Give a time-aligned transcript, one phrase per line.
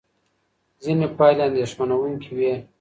[0.83, 2.53] ځینې پایلې اندېښمنوونکې وې.